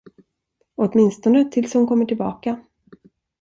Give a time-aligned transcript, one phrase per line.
[0.75, 2.59] Åtminstone tills hon kommer tillbaka.